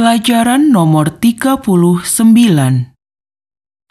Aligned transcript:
Pelajaran 0.00 0.72
nomor 0.72 1.20
39 1.20 1.76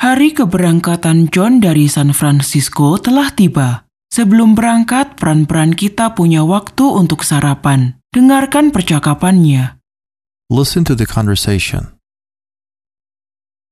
Hari 0.02 0.30
keberangkatan 0.34 1.30
John 1.30 1.62
dari 1.62 1.86
San 1.86 2.18
Francisco 2.18 2.98
telah 2.98 3.30
tiba. 3.30 3.86
Sebelum 4.10 4.58
berangkat, 4.58 5.22
peran-peran 5.22 5.78
kita 5.78 6.18
punya 6.18 6.42
waktu 6.42 6.82
untuk 6.82 7.22
sarapan. 7.22 8.02
Dengarkan 8.10 8.74
percakapannya. 8.74 9.78
Listen 10.50 10.82
to 10.82 10.98
the 10.98 11.06
conversation. 11.06 11.94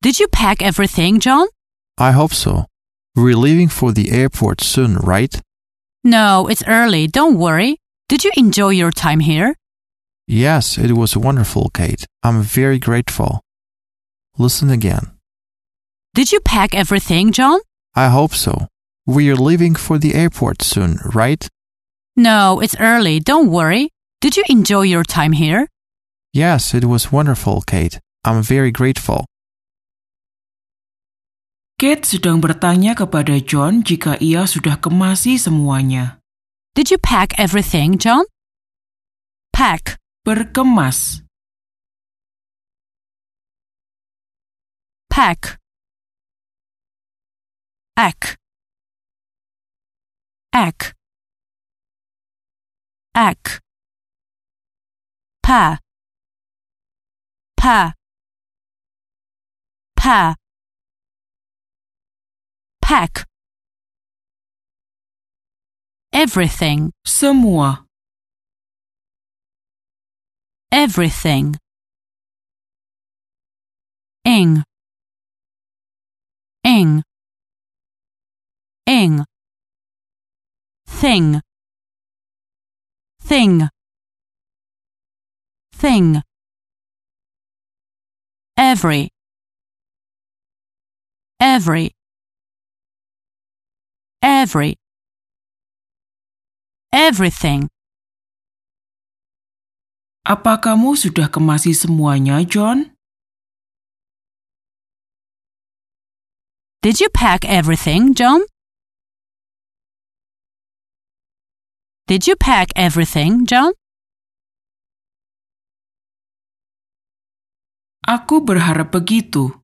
Did 0.05 0.21
you 0.21 0.29
pack 0.29 0.61
everything, 0.61 1.17
John? 1.17 1.49
I 1.97 2.13
hope 2.13 2.37
so. 2.37 2.69
We're 3.17 3.33
leaving 3.33 3.73
for 3.73 3.89
the 3.89 4.13
airport 4.13 4.61
soon, 4.61 5.01
right? 5.01 5.33
No, 6.05 6.45
it's 6.45 6.61
early. 6.69 7.09
Don't 7.09 7.41
worry. 7.41 7.81
Did 8.05 8.21
you 8.21 8.29
enjoy 8.37 8.77
your 8.77 8.93
time 8.93 9.25
here? 9.25 9.57
Yes, 10.27 10.77
it 10.77 10.91
was 10.91 11.15
wonderful, 11.15 11.71
Kate. 11.73 12.05
I'm 12.21 12.43
very 12.43 12.79
grateful. 12.79 13.39
Listen 14.37 14.69
again. 14.69 15.15
Did 16.13 16.31
you 16.31 16.41
pack 16.41 16.75
everything, 16.75 17.31
John? 17.31 17.59
I 17.95 18.09
hope 18.09 18.33
so. 18.35 18.67
We're 19.05 19.39
leaving 19.39 19.75
for 19.75 19.97
the 19.97 20.13
airport 20.13 20.61
soon, 20.61 20.99
right? 21.15 21.47
No, 22.17 22.59
it's 22.59 22.75
early. 22.79 23.19
Don't 23.21 23.49
worry. 23.49 23.89
Did 24.19 24.35
you 24.35 24.43
enjoy 24.49 24.81
your 24.91 25.03
time 25.03 25.31
here? 25.31 25.67
Yes, 26.33 26.73
it 26.73 26.83
was 26.85 27.11
wonderful, 27.11 27.61
Kate. 27.61 27.99
I'm 28.25 28.43
very 28.43 28.71
grateful. 28.71 29.25
Kate 31.79 32.03
sedang 32.03 32.41
bertanya 32.41 32.97
kepada 32.97 33.37
John 33.39 33.85
jika 33.85 34.17
ia 34.19 34.43
sudah 34.49 34.81
kemasi 34.81 35.37
semuanya. 35.37 36.17
Did 36.73 36.89
you 36.91 36.97
pack 36.97 37.37
everything, 37.39 37.95
John? 38.01 38.25
Pack. 39.53 39.95
Berkemas. 40.27 41.23
Pack. 45.09 45.57
Ack. 47.95 48.35
Ack. 50.51 50.93
Ack. 53.15 53.61
Pa. 55.41 55.79
Pa. 57.55 57.93
Pa. 59.95 60.35
Pack. 62.81 63.23
Everything. 66.11 66.91
Semua. 67.05 67.86
Everything. 70.79 71.55
Ing. 74.23 74.63
Ing. 76.63 77.01
Ing. 78.85 79.25
Thing. 80.85 81.41
Thing. 83.19 83.69
Thing. 85.73 86.21
Every. 88.55 89.09
Every. 91.39 91.95
Every. 94.21 94.77
Everything. 96.93 97.67
Apa 100.27 100.59
kamu 100.59 100.99
sudah 100.99 101.31
kemasi 101.31 101.71
semuanya, 101.71 102.43
John? 102.43 102.91
Did 106.83 106.99
you 106.99 107.07
pack 107.07 107.47
everything, 107.47 108.11
John? 108.11 108.43
Did 112.11 112.27
you 112.27 112.35
pack 112.35 112.75
everything, 112.75 113.47
John? 113.47 113.71
Aku 118.03 118.43
berharap 118.43 118.91
begitu. 118.91 119.55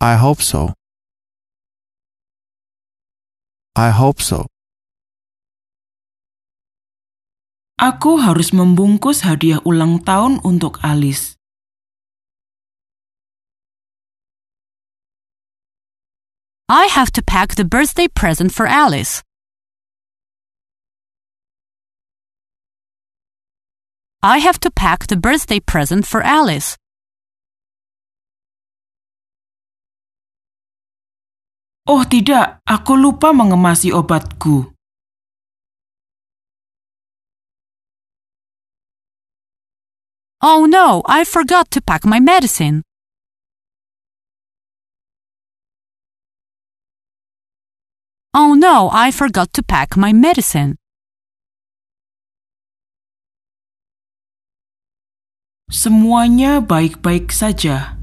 I 0.00 0.16
hope 0.16 0.40
so. 0.40 0.72
I 3.76 3.92
hope 3.92 4.24
so. 4.24 4.53
Aku 7.74 8.22
harus 8.22 8.54
membungkus 8.54 9.26
hadiah 9.26 9.58
ulang 9.66 9.98
tahun 9.98 10.38
untuk 10.46 10.78
Alice. 10.86 11.34
I 16.70 16.86
have 16.86 17.10
to 17.18 17.22
pack 17.22 17.58
the 17.58 17.66
birthday 17.66 18.06
present 18.06 18.54
for 18.54 18.70
Alice. 18.70 19.26
I 24.22 24.38
have 24.38 24.58
to 24.64 24.70
pack 24.70 25.06
the 25.10 25.20
birthday 25.20 25.60
present 25.60 26.06
for 26.06 26.22
Alice. 26.22 26.78
Oh 31.84 32.06
tidak, 32.08 32.64
aku 32.64 32.96
lupa 32.96 33.36
mengemasi 33.36 33.92
obatku. 33.92 34.73
Oh 40.46 40.66
no, 40.66 41.00
I 41.06 41.24
forgot 41.24 41.70
to 41.70 41.80
pack 41.80 42.04
my 42.04 42.20
medicine. 42.20 42.82
Oh 48.34 48.52
no, 48.52 48.90
I 48.92 49.10
forgot 49.10 49.54
to 49.54 49.62
pack 49.62 49.96
my 49.96 50.12
medicine. 50.12 50.76
Semuanya 55.72 56.60
baik-baik 56.60 57.32
saja. 57.32 57.96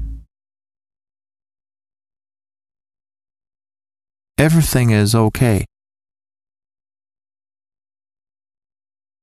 Everything 4.34 4.90
is 4.90 5.14
okay. 5.14 5.62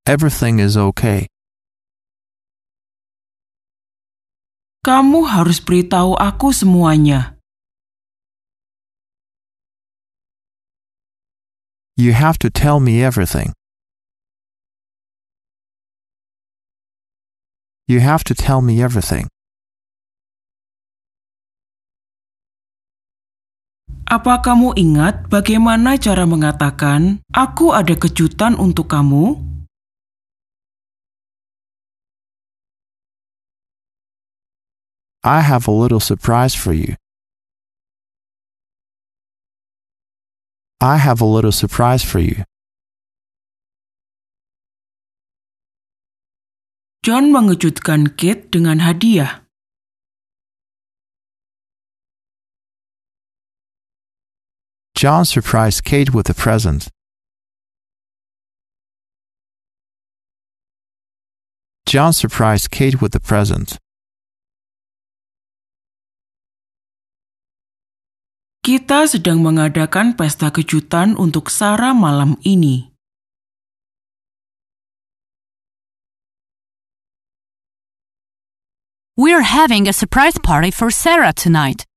Everything 0.07 0.63
is 0.63 0.77
okay. 0.79 1.27
Kamu 4.89 5.21
harus 5.29 5.61
beritahu 5.61 6.17
aku 6.17 6.49
semuanya. 6.49 7.37
You 11.93 12.17
have 12.17 12.41
to 12.41 12.49
tell 12.49 12.81
me 12.81 13.05
everything. 13.05 13.53
You 17.85 18.01
have 18.01 18.25
to 18.25 18.33
tell 18.33 18.65
me 18.65 18.81
everything. 18.81 19.29
Apa 24.09 24.41
kamu 24.41 24.73
ingat 24.73 25.29
bagaimana 25.29 26.01
cara 26.01 26.25
mengatakan 26.25 27.21
"aku 27.29 27.77
ada 27.77 27.93
kejutan 27.93 28.57
untuk 28.57 28.89
kamu"? 28.89 29.48
I 35.23 35.41
have 35.41 35.67
a 35.67 35.71
little 35.71 35.99
surprise 35.99 36.55
for 36.55 36.71
you. 36.71 36.95
I 40.79 40.95
have 40.95 41.19
a 41.19 41.25
little 41.25 41.51
surprise 41.51 42.03
for 42.03 42.19
you. 42.19 42.43
John 47.03 47.31
mengejutkan 47.35 48.15
Kate 48.15 48.47
dengan 48.47 48.79
hadiah. 48.79 49.43
John 54.95 55.23
surprised 55.23 55.83
Kate 55.83 56.13
with 56.13 56.29
a 56.29 56.33
present. 56.33 56.87
John 61.85 62.13
surprised 62.13 62.71
Kate 62.71 63.01
with 63.01 63.15
a 63.15 63.19
present. 63.19 63.79
Kita 68.59 69.07
sedang 69.07 69.39
mengadakan 69.39 70.19
pesta 70.19 70.51
kejutan 70.51 71.15
untuk 71.15 71.47
Sarah 71.47 71.95
malam 71.95 72.35
ini. 72.43 72.91
We're 79.15 79.47
having 79.47 79.87
a 79.87 79.95
surprise 79.95 80.35
party 80.35 80.71
for 80.75 80.91
Sarah 80.91 81.31
tonight. 81.31 81.87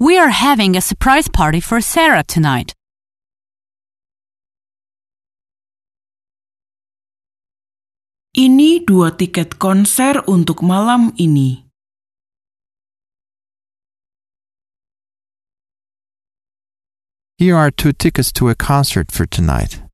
We 0.00 0.16
are 0.16 0.32
having 0.32 0.76
a 0.76 0.80
surprise 0.80 1.28
party 1.28 1.60
for 1.60 1.80
Sarah 1.80 2.24
tonight. 2.24 2.72
Ini 8.34 8.82
dua 8.82 9.14
tiket 9.14 9.62
konser 9.62 10.18
untuk 10.26 10.58
malam 10.66 11.14
ini. 11.14 11.70
Here 17.38 17.54
are 17.54 17.70
two 17.70 17.94
tickets 17.94 18.34
to 18.34 18.50
a 18.50 18.58
concert 18.58 19.14
for 19.14 19.22
tonight. 19.30 19.86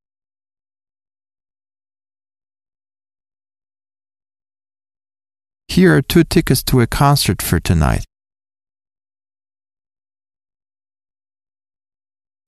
Here 5.69 5.93
are 5.93 6.01
two 6.01 6.25
tickets 6.25 6.65
to 6.73 6.81
a 6.81 6.89
concert 6.89 7.45
for 7.45 7.61
tonight. 7.61 8.09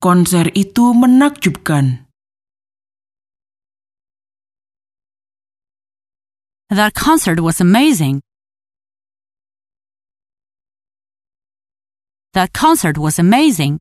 Konser 0.01 0.49
itu 0.57 0.97
menakjubkan. 0.97 2.12
That 6.73 6.95
concert 6.95 7.39
was 7.39 7.61
amazing. 7.61 8.23
That 12.33 12.55
concert 12.55 12.97
was 12.97 13.19
amazing. 13.19 13.77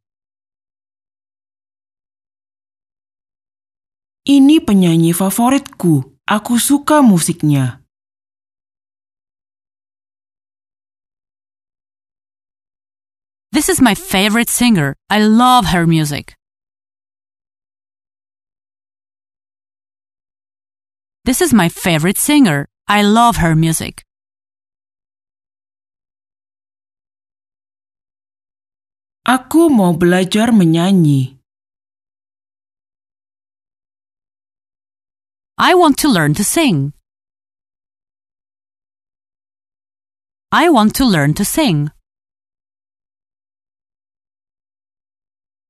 Ini 4.27 4.59
penyanyi 4.67 5.15
favoritku. 5.15 6.03
Aku 6.27 6.59
suka 6.59 6.99
musiknya. 6.99 7.79
This 13.55 13.71
is 13.71 13.79
my 13.79 13.95
favorite 13.95 14.51
singer. 14.51 14.99
I 15.07 15.23
love 15.23 15.71
her 15.71 15.87
music. 15.87 16.35
This 21.23 21.39
is 21.39 21.55
my 21.55 21.69
favorite 21.71 22.19
singer. 22.19 22.67
I 22.91 23.07
love 23.07 23.39
her 23.39 23.55
music. 23.55 24.03
Aku 29.23 29.71
mau 29.71 29.95
belajar 29.95 30.51
menyanyi. 30.51 31.39
I 35.55 35.71
want 35.71 36.03
to 36.03 36.11
learn 36.11 36.35
to 36.35 36.43
sing. 36.43 36.91
I 40.51 40.67
want 40.67 40.91
to 40.99 41.07
learn 41.07 41.31
to 41.39 41.47
sing. 41.47 41.95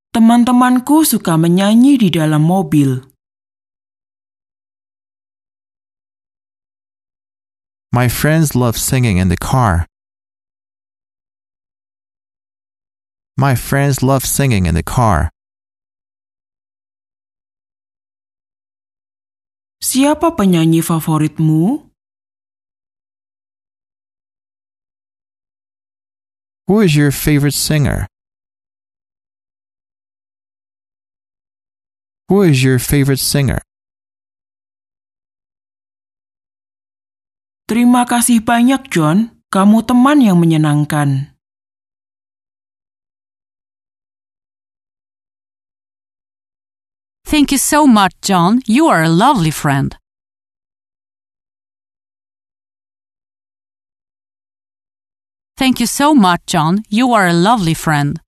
Teman-temanku 0.10 1.06
suka 1.06 1.38
menyanyi 1.38 2.02
di 2.02 2.10
dalam 2.10 2.42
mobil. 2.42 3.11
My 7.94 8.08
friends 8.08 8.56
love 8.56 8.78
singing 8.78 9.18
in 9.18 9.28
the 9.28 9.36
car. 9.36 9.86
My 13.36 13.54
friends 13.54 14.02
love 14.02 14.24
singing 14.24 14.66
in 14.66 14.76
the 14.76 14.84
car. 14.84 15.30
Siapa 19.84 20.32
penyanyi 20.40 20.80
favoritmu? 20.80 21.92
Who 26.68 26.80
is 26.80 26.96
your 26.96 27.12
favorite 27.12 27.54
singer? 27.60 28.08
Who 32.30 32.44
is 32.44 32.64
your 32.64 32.80
favorite 32.80 33.20
singer? 33.20 33.60
Terima 37.72 38.04
kasih 38.04 38.44
banyak, 38.44 38.92
John. 38.92 39.32
Kamu 39.48 39.88
teman 39.88 40.20
yang 40.20 40.44
menyenangkan. 40.44 41.32
Thank 47.24 47.56
you 47.56 47.62
so 47.64 47.88
much, 47.88 48.12
John. 48.20 48.60
You 48.68 48.92
are 48.92 49.08
a 49.08 49.08
lovely 49.08 49.56
friend. 49.56 49.96
Thank 55.56 55.80
you 55.80 55.88
so 55.88 56.12
much, 56.12 56.44
John. 56.44 56.84
You 56.92 57.16
are 57.16 57.32
a 57.32 57.38
lovely 57.38 57.72
friend. 57.72 58.20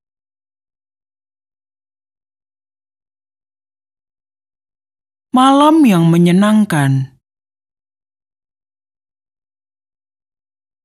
Malam 5.35 5.83
yang 5.83 6.07
menyenangkan. 6.07 7.12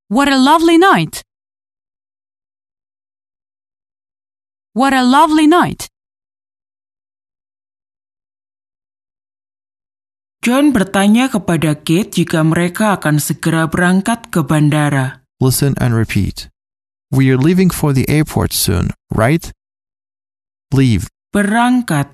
What 0.08 0.32
a 0.32 0.40
lovely 0.40 0.80
night! 0.80 1.20
What 4.72 4.96
a 4.96 5.04
lovely 5.04 5.44
night! 5.44 5.92
John 10.40 10.72
bertanya 10.72 11.28
kepada 11.28 11.76
Kate 11.76 12.08
jika 12.08 12.40
mereka 12.40 12.96
akan 12.96 13.20
segera 13.20 13.68
berangkat 13.68 14.32
ke 14.32 14.40
bandara. 14.40 15.20
Listen 15.44 15.76
and 15.76 15.92
repeat. 15.92 16.48
We 17.12 17.28
are 17.28 17.36
leaving 17.36 17.68
for 17.68 17.92
the 17.92 18.08
airport 18.08 18.56
soon, 18.56 18.96
right? 19.12 19.44
Leave, 20.72 21.12
Berangkat. 21.36 22.08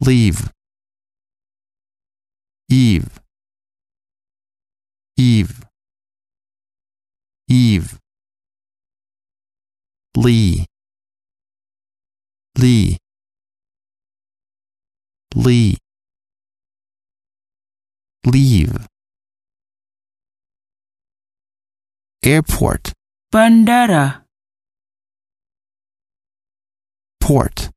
leave. 0.00 0.48
Eve. 2.72 3.20
Eve. 5.20 5.69
Eve. 7.50 7.98
Lee. 10.16 10.66
Lee. 12.56 12.96
Lee. 15.34 15.76
Leave. 18.24 18.86
Airport. 22.22 22.92
Bandara. 23.32 24.22
Port. 27.18 27.70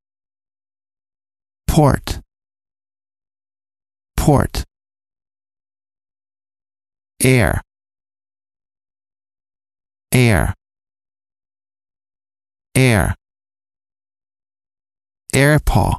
Port. 1.66 2.20
Port. 4.16 4.64
Air. 7.24 7.64
Air. 10.14 10.54
Air. 12.78 13.18
Airpaw. 15.34 15.98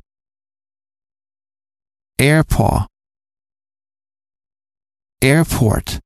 Airpaw. 2.23 2.87
Airport. 5.19 5.99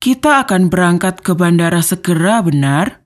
Kita 0.00 0.48
akan 0.48 0.72
berangkat 0.72 1.20
ke 1.20 1.36
bandara 1.36 1.84
segera, 1.84 2.40
benar? 2.40 3.04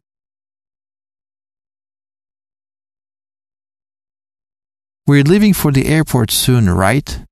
We're 5.11 5.27
leaving 5.27 5.59
for 5.59 5.75
the 5.75 5.91
airport 5.91 6.31
soon, 6.31 6.71
right? 6.71 7.27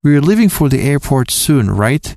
We're 0.00 0.24
leaving 0.24 0.48
for 0.48 0.72
the 0.72 0.80
airport 0.80 1.28
soon, 1.28 1.68
right? 1.68 2.16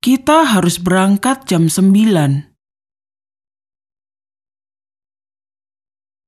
Kita 0.00 0.48
harus 0.56 0.80
berangkat 0.80 1.44
jam 1.44 1.68
9. 1.68 2.48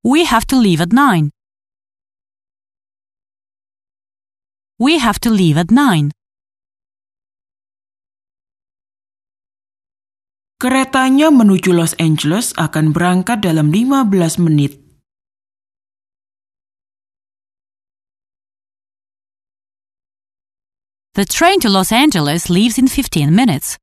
We 0.05 0.25
have 0.29 0.45
to 0.49 0.57
leave 0.57 0.81
at 0.81 0.93
9. 0.93 1.33
We 4.77 4.97
have 4.97 5.17
to 5.25 5.33
leave 5.33 5.57
at 5.57 5.69
9. 5.73 6.13
Keretanya 10.61 11.33
menuju 11.33 11.73
Los 11.73 11.97
Angeles 11.97 12.53
akan 12.53 12.93
berangkat 12.93 13.41
dalam 13.41 13.73
15 13.73 14.37
menit. 14.41 14.80
The 21.21 21.29
train 21.29 21.59
to 21.61 21.69
Los 21.69 21.91
Angeles 21.91 22.49
leaves 22.49 22.79
in 22.79 22.87
15 22.87 23.29
minutes. 23.29 23.77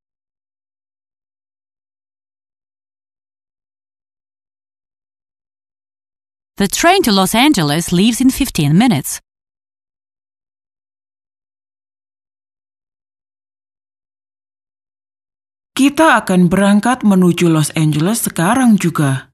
The 6.57 6.67
train 6.67 7.07
to 7.07 7.13
Los 7.15 7.37
Angeles 7.39 7.93
leaves 7.95 8.19
in 8.19 8.35
15 8.35 8.75
minutes. 8.75 9.23
Kita 15.79 16.19
akan 16.19 16.51
berangkat 16.51 17.07
menuju 17.07 17.55
Los 17.55 17.71
Angeles 17.79 18.27
sekarang 18.27 18.83
juga. 18.83 19.28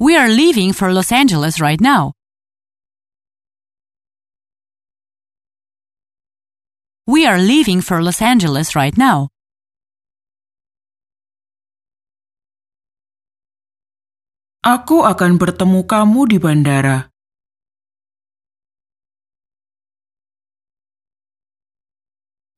We 0.00 0.14
are 0.16 0.28
leaving 0.28 0.72
for 0.72 0.92
Los 0.92 1.10
Angeles 1.10 1.60
right 1.60 1.80
now. 1.80 2.12
We 7.04 7.26
are 7.26 7.38
leaving 7.38 7.80
for 7.80 8.00
Los 8.00 8.22
Angeles 8.22 8.76
right 8.76 8.94
now. 8.96 9.26
Aku 14.62 15.02
akan 15.02 15.34
bertemu 15.34 15.82
kamu 15.82 16.30
di 16.30 16.38
bandara. 16.38 17.10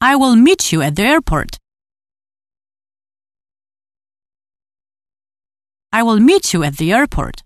I 0.05 0.13
will 0.13 0.37
meet 0.37 0.77
you 0.77 0.85
at 0.85 0.93
the 0.93 1.09
airport. 1.09 1.57
I 5.93 6.03
will 6.07 6.21
meet 6.21 6.55
you 6.55 6.63
at 6.63 6.79
the 6.79 6.95
airport. 6.95 7.43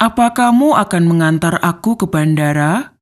Apa 0.00 0.32
kamu 0.32 0.72
akan 0.76 1.04
mengantar 1.04 1.60
aku 1.60 2.00
ke 2.00 2.08
bandara? 2.08 2.96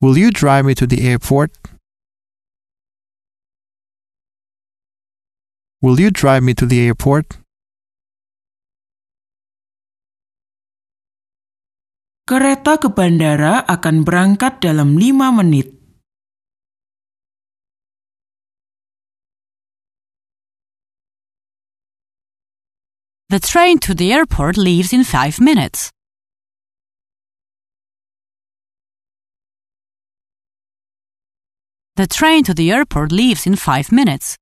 Will 0.00 0.16
you 0.16 0.32
drive 0.32 0.64
me 0.64 0.72
to 0.76 0.88
the 0.88 1.04
airport? 1.04 1.52
Will 5.84 6.00
you 6.00 6.08
drive 6.08 6.44
me 6.44 6.56
to 6.56 6.64
the 6.64 6.80
airport? 6.80 7.43
Kereta 12.24 12.80
ke 12.80 12.88
bandara 12.88 13.68
akan 13.68 14.00
berangkat 14.00 14.56
dalam 14.64 14.96
lima 14.96 15.28
menit. 15.28 15.76
The 23.28 23.36
train 23.44 23.76
to 23.84 23.92
the 23.92 24.08
airport 24.16 24.56
leaves 24.56 24.96
in 24.96 25.04
five 25.04 25.36
minutes. 25.36 25.92
The 32.00 32.08
train 32.08 32.40
to 32.48 32.54
the 32.56 32.72
airport 32.72 33.12
leaves 33.12 33.44
in 33.44 33.60
five 33.60 33.92
minutes. 33.92 34.40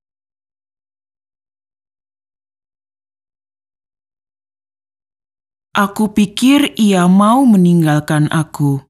Aku 5.73 6.12
pikir 6.12 6.76
ia 6.76 7.09
mau 7.09 7.49
meninggalkan 7.49 8.29
aku. 8.29 8.85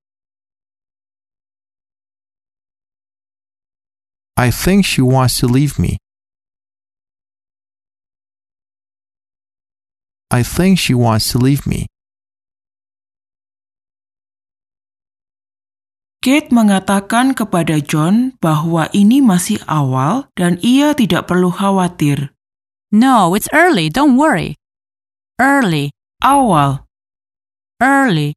I 4.34 4.50
think 4.50 4.82
she 4.82 4.98
wants 4.98 5.38
to 5.38 5.46
leave 5.46 5.78
me. 5.78 6.02
I 10.34 10.42
think 10.42 10.82
she 10.82 10.90
wants 10.90 11.30
to 11.30 11.38
leave 11.38 11.70
me. 11.70 11.86
Kate 16.18 16.50
mengatakan 16.50 17.38
kepada 17.38 17.78
John 17.78 18.34
bahwa 18.42 18.90
ini 18.90 19.22
masih 19.22 19.62
awal 19.70 20.26
dan 20.34 20.58
ia 20.66 20.98
tidak 20.98 21.30
perlu 21.30 21.54
khawatir. 21.54 22.34
No, 22.90 23.38
it's 23.38 23.46
early, 23.54 23.86
don't 23.86 24.18
worry. 24.18 24.58
Early, 25.38 25.94
Awal, 26.24 26.86
early. 27.80 28.34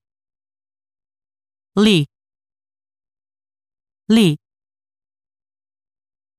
Lee. 1.76 2.08
Lee. 4.10 4.38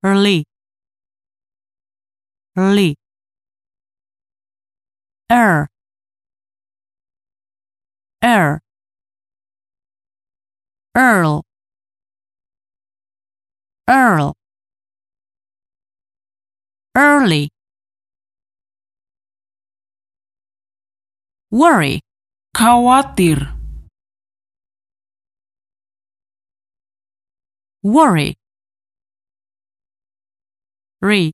Early. 0.03 0.45
Early. 2.57 2.97
Er. 5.31 5.69
Er. 8.23 8.61
Earl. 10.97 11.43
Earl. 13.89 14.35
Early. 16.97 17.51
Worry. 21.51 22.01
khawatir, 22.55 23.57
Worry. 27.83 28.35
Re. 31.01 31.31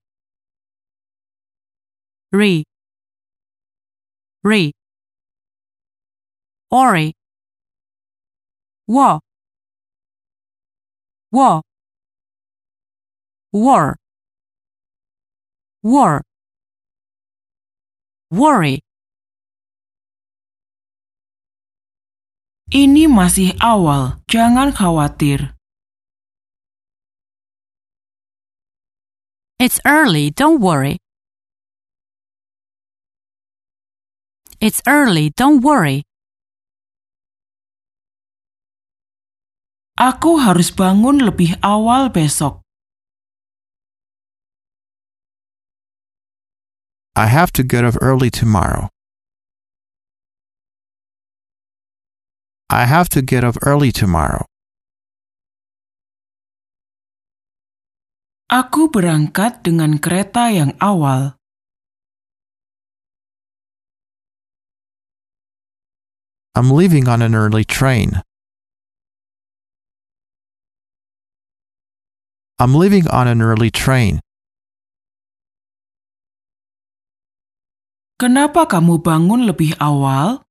Re. 2.31 2.64
Re. 4.45 4.73
Ori. 6.71 7.12
Wa. 8.87 9.21
Wa. 11.31 11.62
War. 13.52 13.97
War. 15.83 16.23
Worry. 18.31 18.83
Ini 22.73 23.05
masih 23.05 23.52
awal, 23.61 24.25
jangan 24.33 24.73
khawatir. 24.73 25.52
It's 29.61 29.79
early, 29.85 30.33
don't 30.33 30.59
worry. 30.59 30.99
It's 34.59 34.81
early, 34.88 35.31
don't 35.37 35.61
worry. 35.61 36.02
Aku 40.00 40.41
harus 40.41 40.73
bangun 40.73 41.23
lebih 41.23 41.61
awal 41.62 42.11
besok. 42.11 42.64
I 47.12 47.29
have 47.29 47.52
to 47.55 47.62
get 47.62 47.85
up 47.85 48.00
early 48.00 48.33
tomorrow. 48.33 48.88
I 52.73 52.88
have 52.88 53.12
to 53.12 53.21
get 53.21 53.45
up 53.45 53.61
early 53.61 53.93
tomorrow. 53.93 54.49
Aku 58.49 58.88
berangkat 58.88 59.61
dengan 59.61 60.00
kereta 60.00 60.49
yang 60.49 60.73
awal. 60.81 61.37
I'm 66.57 66.73
leaving 66.73 67.12
on 67.12 67.21
an 67.21 67.37
early 67.37 67.69
train. 67.69 68.25
I'm 72.57 72.73
leaving 72.73 73.05
on 73.12 73.29
an 73.29 73.45
early 73.45 73.69
train. 73.69 74.25
Kenapa 78.17 78.64
kamu 78.64 79.05
bangun 79.05 79.45
lebih 79.45 79.76
awal? 79.76 80.42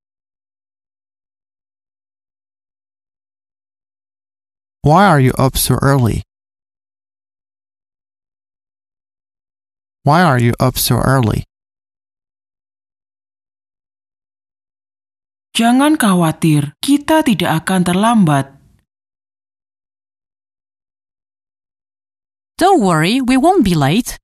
Why 4.82 5.06
are 5.06 5.20
you 5.22 5.30
up 5.38 5.58
so 5.58 5.78
early? 5.78 6.24
Why 10.02 10.26
are 10.26 10.42
you 10.42 10.58
up 10.58 10.74
so 10.82 10.98
early? 10.98 11.46
Jangan 15.54 16.02
khawatir, 16.02 16.74
kita 16.82 17.22
tidak 17.22 17.62
akan 17.62 17.86
terlambat. 17.86 18.58
Don't 22.58 22.82
worry, 22.82 23.22
we 23.22 23.38
won't 23.38 23.62
be 23.62 23.78
late. 23.78 24.18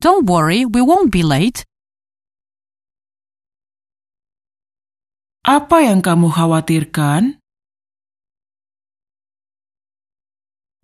Don't 0.00 0.24
worry, 0.24 0.64
we 0.64 0.80
won't 0.80 1.12
be 1.12 1.20
late. 1.20 1.68
Apa 5.48 5.80
yang 5.80 6.04
kamu 6.04 6.28
khawatirkan? 6.28 7.40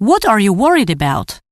What 0.00 0.24
are 0.24 0.40
you 0.40 0.56
worried 0.56 0.88
about? 0.88 1.44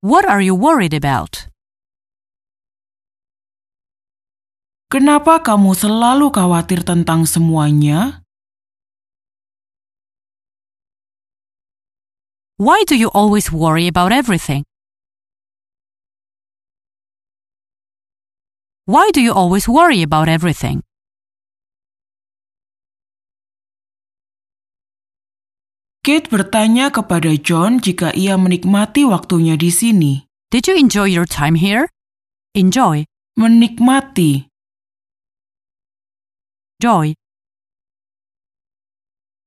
What 0.00 0.24
are 0.24 0.40
you 0.40 0.56
worried 0.56 0.96
about? 0.96 1.52
Kenapa 4.88 5.44
kamu 5.44 5.76
selalu 5.76 6.32
khawatir 6.32 6.80
tentang 6.80 7.28
semuanya? 7.28 8.24
Why 12.56 12.88
do 12.88 12.96
you 12.96 13.12
always 13.12 13.52
worry 13.52 13.84
about 13.84 14.16
everything? 14.16 14.64
Why 18.84 19.10
do 19.14 19.20
you 19.22 19.32
always 19.32 19.68
worry 19.68 20.02
about 20.02 20.26
everything? 20.26 20.82
Kate 26.02 26.26
bertanya 26.26 26.90
kepada 26.90 27.30
John 27.38 27.78
jika 27.78 28.10
ia 28.10 28.34
menikmati 28.34 29.06
waktunya 29.06 29.54
di 29.54 29.70
sini. 29.70 30.26
Did 30.50 30.66
you 30.66 30.74
enjoy 30.74 31.06
your 31.06 31.30
time 31.30 31.54
here? 31.54 31.86
Enjoy, 32.58 33.06
Menikmati, 33.38 34.50
joy. 36.82 37.14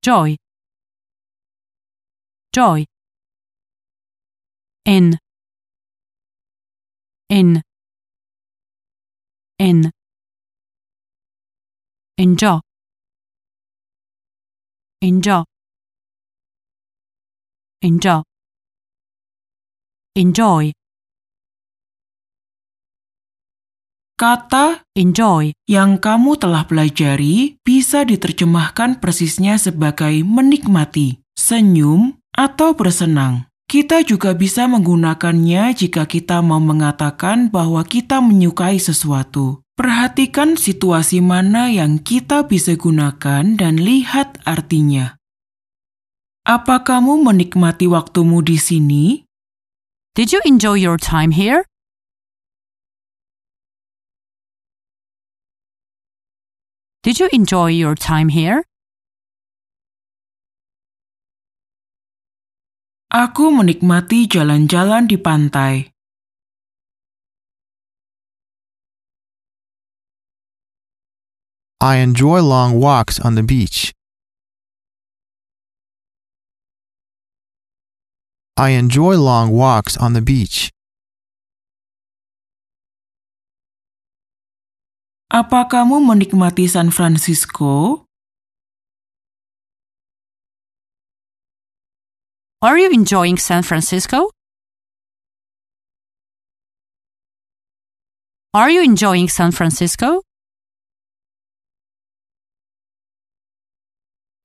Joy. 0.01 0.37
Joy. 2.53 2.85
In. 4.85 5.19
In. 7.27 7.64
In. 9.65 9.89
Enjoy. 12.21 12.61
Enjoy. 15.01 15.41
Enjoy. 17.81 18.21
Enjoy. 20.13 20.69
kata 24.15 24.85
Enjoy. 24.93 25.57
yang 25.65 25.97
kamu 25.97 26.37
telah 26.37 26.69
pelajari 26.69 27.57
bisa 27.65 28.05
diterjemahkan 28.05 29.01
persisnya 29.01 29.57
sebagai 29.57 30.21
menikmati, 30.21 31.25
senyum, 31.33 32.21
atau 32.37 32.77
bersenang. 32.77 33.49
Kita 33.65 34.05
juga 34.05 34.37
bisa 34.37 34.69
menggunakannya 34.69 35.73
jika 35.73 36.05
kita 36.05 36.45
mau 36.45 36.61
mengatakan 36.61 37.49
bahwa 37.49 37.81
kita 37.81 38.21
menyukai 38.21 38.77
sesuatu. 38.77 39.65
Perhatikan 39.75 40.55
situasi 40.55 41.19
mana 41.19 41.67
yang 41.67 41.99
kita 41.99 42.47
bisa 42.47 42.77
gunakan 42.79 43.57
dan 43.59 43.75
lihat 43.75 44.39
artinya. 44.47 45.19
Apa 46.45 46.85
kamu 46.85 47.25
menikmati 47.25 47.89
waktumu 47.89 48.39
di 48.45 48.55
sini? 48.55 49.25
Did 50.13 50.31
you 50.31 50.39
enjoy 50.45 50.79
your 50.79 51.01
time 51.01 51.33
here? 51.33 51.65
Did 57.01 57.19
you 57.19 57.27
enjoy 57.33 57.73
your 57.73 57.97
time 57.97 58.29
here? 58.29 58.63
Aku 63.15 63.47
menikmati 63.47 64.27
jalan-jalan 64.27 65.07
di 65.07 65.15
pantai. 65.15 65.87
I 71.79 72.03
enjoy 72.03 72.43
long 72.43 72.75
walks 72.75 73.15
on 73.15 73.39
the 73.39 73.45
beach. 73.47 73.95
I 78.59 78.75
enjoy 78.75 79.15
long 79.15 79.55
walks 79.55 79.95
on 79.95 80.11
the 80.11 80.19
beach. 80.19 80.75
Apa 85.31 85.71
kamu 85.71 86.03
menikmati 86.03 86.67
San 86.67 86.91
Francisco? 86.91 88.04
Are 92.65 92.79
you 92.81 92.89
enjoying 92.89 93.37
San 93.37 93.61
Francisco? 93.61 94.31
Are 98.57 98.71
you 98.73 98.81
enjoying 98.81 99.29
San 99.29 99.51
Francisco? 99.53 100.25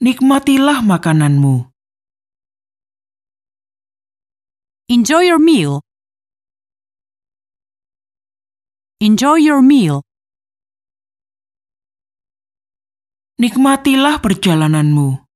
Nikmatilah 0.05 0.85
makananmu. 0.85 1.73
Enjoy 4.93 5.25
your 5.25 5.41
meal. 5.41 5.81
Enjoy 9.01 9.41
your 9.41 9.65
meal. 9.65 10.05
Nikmatilah 13.41 14.21
perjalananmu. 14.21 15.30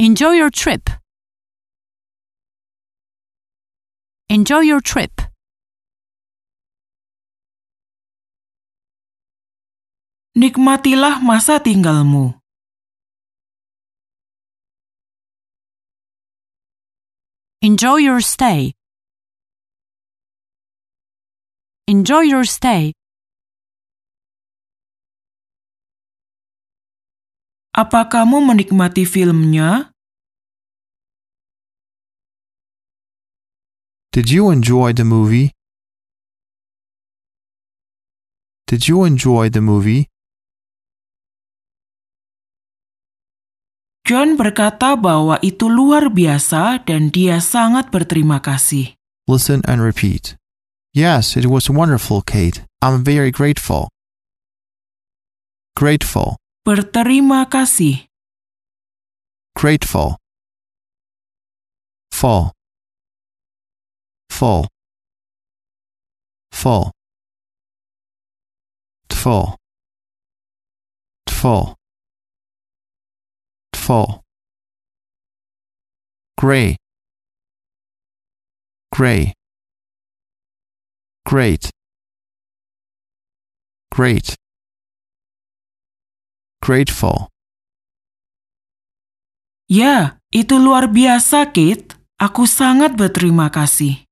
Enjoy 0.00 0.30
your 0.30 0.48
trip. 0.48 0.88
Enjoy 4.30 4.60
your 4.60 4.80
trip. 4.80 5.12
Nikmatilah 10.32 11.20
masa 11.20 11.60
tinggalmu. 11.60 12.32
Enjoy 17.60 18.00
your 18.00 18.24
stay. 18.24 18.72
Enjoy 21.84 22.24
your 22.24 22.48
stay. 22.48 22.96
Apa 27.70 28.10
kamu 28.10 28.42
menikmati 28.42 29.06
filmnya? 29.06 29.94
Did 34.10 34.26
you 34.26 34.50
enjoy 34.50 34.90
the 34.90 35.06
movie? 35.06 35.54
Did 38.66 38.90
you 38.90 39.06
enjoy 39.06 39.54
the 39.54 39.62
movie? 39.62 40.10
John 44.02 44.34
berkata 44.34 44.98
bahwa 44.98 45.38
itu 45.38 45.70
luar 45.70 46.10
biasa 46.10 46.82
dan 46.82 47.14
dia 47.14 47.38
sangat 47.38 47.94
berterima 47.94 48.42
kasih. 48.42 48.98
Listen 49.30 49.62
and 49.70 49.78
repeat. 49.78 50.34
Yes, 50.90 51.38
it 51.38 51.46
was 51.46 51.70
wonderful, 51.70 52.18
Kate. 52.18 52.66
I'm 52.82 53.06
very 53.06 53.30
grateful. 53.30 53.94
Grateful, 55.78 56.39
Berterima 56.62 57.48
kasih. 57.48 58.10
grateful. 59.60 60.16
Full, 62.12 62.52
full, 64.30 64.68
full, 66.50 66.90
full, 69.10 69.56
full, 71.28 71.76
full. 73.74 74.22
Gray, 76.38 76.76
gray, 78.92 79.34
great, 81.26 81.70
great, 83.92 84.36
grateful. 86.60 87.28
Ya, 89.70 90.18
itu 90.34 90.58
luar 90.58 90.90
biasa, 90.90 91.50
Kate. 91.54 91.94
Aku 92.20 92.44
sangat 92.44 92.98
berterima 93.00 93.48
kasih. 93.48 94.04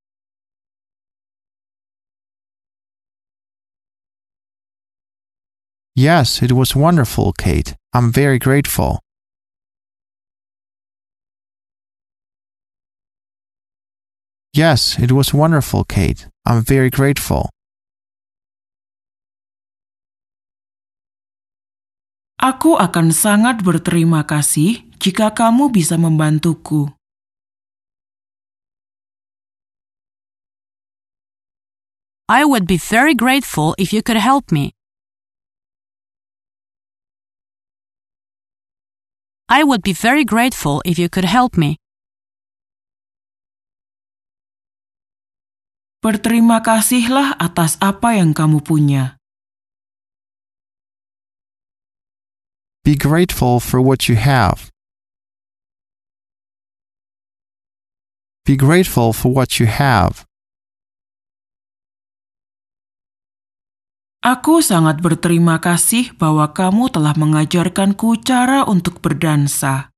Yes, 5.98 6.40
it 6.40 6.54
was 6.54 6.78
wonderful, 6.78 7.34
Kate. 7.34 7.74
I'm 7.92 8.14
very 8.14 8.38
grateful. 8.38 9.02
Yes, 14.54 14.96
it 14.98 15.10
was 15.10 15.34
wonderful, 15.34 15.84
Kate. 15.84 16.28
I'm 16.46 16.62
very 16.62 16.88
grateful. 16.88 17.50
Aku 22.38 22.78
akan 22.78 23.10
sangat 23.10 23.66
berterima 23.66 24.22
kasih 24.22 24.86
jika 25.02 25.34
kamu 25.34 25.74
bisa 25.74 25.98
membantuku. 25.98 26.86
I 32.30 32.46
would 32.46 32.70
be 32.70 32.78
very 32.78 33.18
grateful 33.18 33.74
if 33.74 33.90
you 33.90 34.06
could 34.06 34.22
help 34.22 34.54
me. 34.54 34.70
I 39.50 39.66
would 39.66 39.82
be 39.82 39.90
very 39.90 40.22
grateful 40.22 40.78
if 40.86 40.94
you 40.94 41.10
could 41.10 41.26
help 41.26 41.58
me. 41.58 41.82
Berterima 45.98 46.62
kasihlah 46.62 47.34
atas 47.34 47.74
apa 47.82 48.14
yang 48.14 48.30
kamu 48.30 48.62
punya. 48.62 49.17
Be 52.84 52.96
grateful 52.96 53.60
for 53.60 53.80
what 53.80 54.08
you 54.08 54.16
have. 54.16 54.70
Be 58.44 58.56
grateful 58.56 59.12
for 59.12 59.28
what 59.32 59.60
you 59.60 59.66
have. 59.68 60.28
Aku 64.18 64.60
sangat 64.60 65.00
berterima 65.00 65.62
kasih 65.62 66.12
bahwa 66.18 66.50
kamu 66.52 66.90
telah 66.92 67.14
mengajarkanku 67.14 68.20
cara 68.20 68.68
untuk 68.68 69.00
berdansa. 69.00 69.94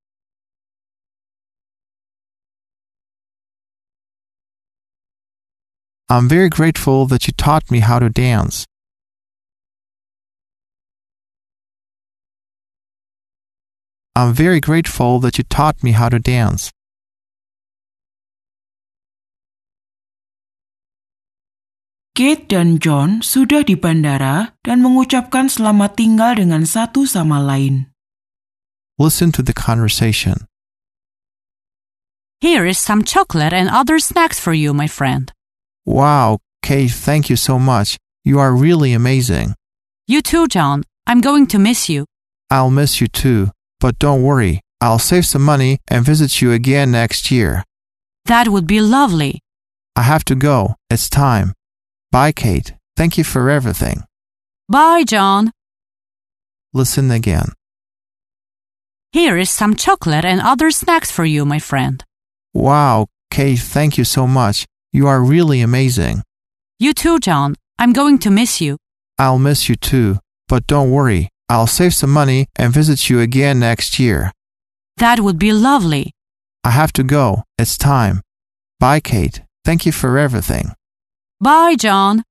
I'm 6.11 6.27
very 6.27 6.51
grateful 6.51 7.07
that 7.07 7.27
you 7.27 7.33
taught 7.35 7.71
me 7.71 7.83
how 7.83 7.99
to 8.03 8.11
dance. 8.11 8.70
I'm 14.17 14.35
very 14.35 14.61
grateful 14.61 15.21
that 15.21 15.39
you 15.39 15.45
taught 15.45 15.83
me 15.83 15.93
how 15.93 16.09
to 16.09 16.19
dance. 16.19 16.71
Kate 22.15 22.51
dan 22.51 22.77
John 22.83 23.23
sudah 23.23 23.65
di 23.65 23.79
bandara 23.79 24.53
dan 24.67 24.83
mengucapkan 24.85 25.49
selamat 25.49 25.97
tinggal 25.97 26.37
dengan 26.37 26.67
satu 26.69 27.09
sama 27.09 27.41
lain. 27.41 27.89
Listen 29.01 29.33
to 29.33 29.41
the 29.41 29.57
conversation. 29.57 30.45
Here 32.45 32.67
is 32.69 32.77
some 32.77 33.05
chocolate 33.05 33.57
and 33.57 33.73
other 33.73 33.97
snacks 33.97 34.37
for 34.37 34.53
you, 34.53 34.75
my 34.77 34.89
friend. 34.89 35.33
Wow, 35.87 36.45
Kate, 36.61 36.93
thank 36.93 37.31
you 37.33 37.37
so 37.37 37.57
much. 37.57 37.97
You 38.25 38.37
are 38.37 38.53
really 38.53 38.93
amazing. 38.93 39.57
You 40.05 40.21
too, 40.21 40.49
John. 40.49 40.85
I'm 41.07 41.25
going 41.25 41.47
to 41.55 41.59
miss 41.59 41.89
you. 41.89 42.05
I'll 42.51 42.69
miss 42.69 43.01
you 43.01 43.09
too, 43.09 43.49
but 43.81 43.99
don't 43.99 44.23
worry. 44.23 44.61
I'll 44.81 44.99
save 44.99 45.27
some 45.27 45.43
money 45.43 45.79
and 45.89 46.05
visit 46.05 46.41
you 46.41 46.53
again 46.53 46.91
next 46.91 47.31
year. 47.31 47.65
That 48.27 48.49
would 48.49 48.67
be 48.67 48.81
lovely. 48.81 49.41
I 49.97 50.03
have 50.03 50.25
to 50.27 50.35
go. 50.35 50.77
It's 50.89 51.09
time. 51.09 51.53
Bye, 52.13 52.33
Kate. 52.33 52.75
Thank 52.97 53.19
you 53.19 53.25
for 53.25 53.51
everything. 53.51 54.05
Bye, 54.69 55.05
John. 55.05 55.53
Listen 56.73 57.11
again. 57.11 57.49
Here 59.13 59.37
is 59.37 59.51
some 59.51 59.75
chocolate 59.75 60.25
and 60.25 60.41
other 60.41 60.71
snacks 60.71 61.11
for 61.11 61.25
you, 61.25 61.45
my 61.45 61.59
friend. 61.59 62.05
Wow, 62.55 63.07
Kate, 63.31 63.59
thank 63.59 63.99
you 63.99 64.05
so 64.05 64.27
much. 64.27 64.67
You 64.93 65.09
are 65.09 65.23
really 65.23 65.61
amazing. 65.61 66.23
You 66.79 66.95
too, 66.95 67.19
John. 67.19 67.57
I'm 67.79 67.93
going 67.93 68.19
to 68.21 68.31
miss 68.31 68.61
you. 68.61 68.77
I'll 69.19 69.39
miss 69.39 69.69
you 69.69 69.75
too, 69.75 70.19
but 70.49 70.67
don't 70.67 70.91
worry. 70.91 71.29
I'll 71.51 71.67
save 71.67 71.99
some 71.99 72.15
money 72.15 72.47
and 72.55 72.71
visit 72.71 73.11
you 73.11 73.19
again 73.19 73.59
next 73.59 73.99
year. 73.99 74.31
That 75.03 75.19
would 75.19 75.35
be 75.35 75.51
lovely. 75.51 76.15
I 76.63 76.71
have 76.71 76.95
to 76.95 77.03
go. 77.03 77.43
It's 77.59 77.77
time. 77.77 78.23
Bye, 78.79 79.01
Kate. 79.03 79.43
Thank 79.67 79.85
you 79.85 79.91
for 79.91 80.17
everything. 80.17 80.73
Bye, 81.43 81.75
John. 81.75 82.23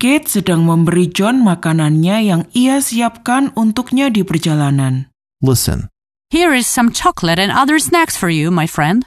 Kate 0.00 0.24
sedang 0.24 0.64
memberi 0.64 1.12
John 1.12 1.44
makanannya 1.44 2.16
yang 2.24 2.42
ia 2.56 2.80
siapkan 2.80 3.52
untuknya 3.52 4.08
di 4.08 4.24
perjalanan. 4.24 5.12
Listen. 5.44 5.92
Here 6.32 6.56
is 6.56 6.64
some 6.64 6.88
chocolate 6.88 7.36
and 7.36 7.52
other 7.52 7.76
snacks 7.76 8.16
for 8.16 8.32
you, 8.32 8.48
my 8.48 8.64
friend. 8.64 9.04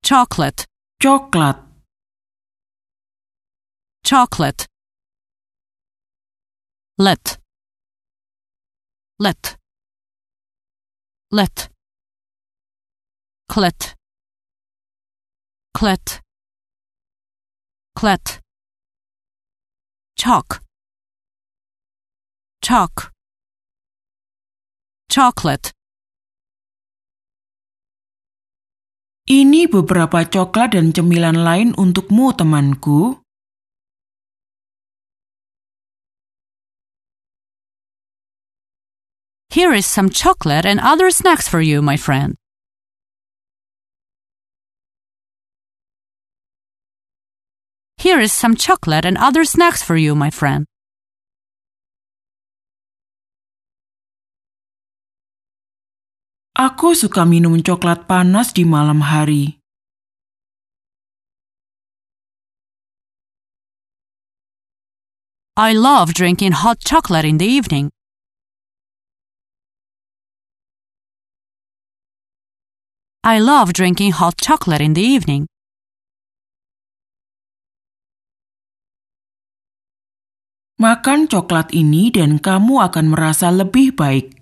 Chocolate, 0.00 0.64
Coklat, 1.02 1.58
chocolate. 4.06 4.64
Let, 6.96 7.36
let, 9.18 9.58
let. 11.30 11.68
Clet, 13.48 13.96
clet, 15.72 16.20
clet. 17.96 18.40
Chalk, 20.14 20.60
chalk. 22.60 23.10
Chocolate. 25.08 25.72
ini 29.28 29.68
beberapa 29.68 30.24
coklat 30.24 30.72
dan 30.72 30.96
cemilan 30.96 31.36
lain 31.44 31.76
untukmu 31.76 32.32
temanku. 32.32 33.20
Here 39.50 39.72
is 39.72 39.86
some 39.86 40.10
chocolate 40.10 40.66
and 40.66 40.78
other 40.78 41.10
snacks 41.10 41.48
for 41.48 41.60
you, 41.60 41.80
my 41.80 41.96
friend. 41.96 42.36
Here 47.96 48.20
is 48.20 48.30
some 48.30 48.54
chocolate 48.54 49.06
and 49.06 49.16
other 49.16 49.44
snacks 49.44 49.82
for 49.82 49.96
you, 49.96 50.14
my 50.14 50.28
friend. 50.28 50.66
Aku 56.54 56.92
suka 56.92 57.24
minum 57.24 57.56
coklat 57.64 58.04
panas 58.04 58.52
di 58.52 58.68
malam 58.68 59.00
hari. 59.00 59.56
I 65.56 65.72
love 65.72 66.12
drinking 66.12 66.52
hot 66.52 66.84
chocolate 66.84 67.24
in 67.24 67.38
the 67.38 67.48
evening. 67.48 67.90
I 73.24 73.40
love 73.42 73.72
drinking 73.72 74.12
hot 74.12 74.38
chocolate 74.38 74.80
in 74.80 74.94
the 74.94 75.02
evening. 75.02 75.50
Makan 80.78 81.26
coklat 81.26 81.74
ini 81.74 82.14
dan 82.14 82.38
kamu 82.38 82.78
akan 82.86 83.10
merasa 83.10 83.50
lebih 83.50 83.98
baik. 83.98 84.38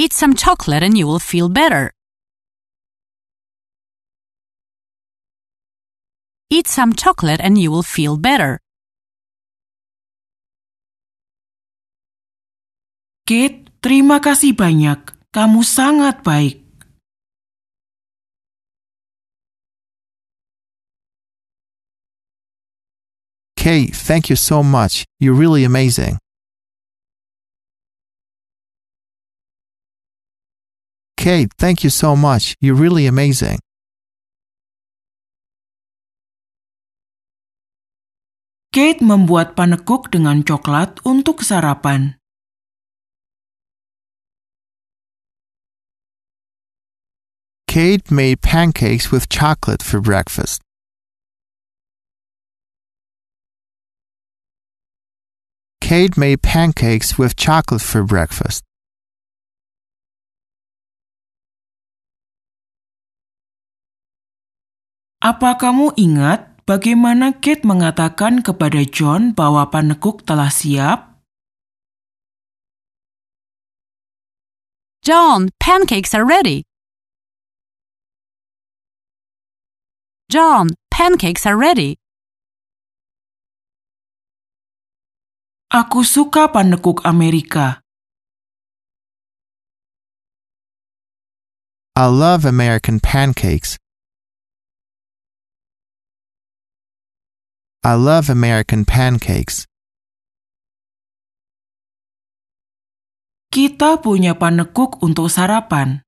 Eat 0.00 0.16
some 0.16 0.32
chocolate 0.32 0.80
and 0.80 0.96
you 0.96 1.04
will 1.04 1.20
feel 1.20 1.52
better. 1.52 1.92
Eat 6.48 6.64
some 6.64 6.96
chocolate 6.96 7.44
and 7.44 7.60
you 7.60 7.68
will 7.68 7.84
feel 7.84 8.16
better. 8.16 8.56
Kate, 13.28 13.68
terima 13.84 14.24
kasih 14.24 14.56
banyak. 14.56 15.04
Kamu 15.36 15.60
sangat 15.60 16.24
baik. 16.24 16.64
Kate, 23.52 23.92
thank 23.92 24.32
you 24.32 24.38
so 24.40 24.64
much. 24.64 25.04
You're 25.20 25.36
really 25.36 25.60
amazing. 25.68 26.16
Kate, 31.20 31.52
thank 31.60 31.84
you 31.84 31.92
so 31.92 32.16
much. 32.16 32.56
You're 32.64 32.80
really 32.80 33.04
amazing. 33.04 33.60
Kate 38.72 39.04
membuat 39.04 39.52
panekuk 39.52 40.08
dengan 40.08 40.40
coklat 40.40 41.04
untuk 41.04 41.44
sarapan. 41.44 42.17
Kate 47.68 48.10
made 48.10 48.40
pancakes 48.40 49.12
with 49.12 49.28
chocolate 49.28 49.84
for 49.84 50.00
breakfast. 50.00 50.64
Kate 55.84 56.16
made 56.16 56.40
pancakes 56.40 57.20
with 57.20 57.36
chocolate 57.36 57.84
for 57.84 58.08
breakfast. 58.08 58.64
Apa 65.20 65.60
kamu 65.60 65.92
ingat 66.00 66.64
bagaimana 66.64 67.36
Kate 67.36 67.68
mengatakan 67.68 68.40
kepada 68.40 68.80
John 68.88 69.36
bahwa 69.36 69.68
panekuk 69.68 70.24
telah 70.24 70.48
siap? 70.48 71.20
John, 75.04 75.52
pancakes 75.60 76.16
are 76.16 76.24
ready. 76.24 76.67
John, 80.28 80.76
pancakes 80.92 81.48
are 81.48 81.56
ready. 81.56 81.96
Aku 85.72 86.04
suka 86.04 86.52
panekuk 86.52 87.00
Amerika. 87.00 87.80
I 91.96 92.12
love 92.12 92.44
American 92.44 93.00
pancakes. 93.00 93.80
I 97.80 97.96
love 97.96 98.28
American 98.28 98.84
pancakes. 98.84 99.64
Kita 103.48 103.96
punya 104.04 104.36
panekuk 104.36 105.00
untuk 105.00 105.32
sarapan. 105.32 106.04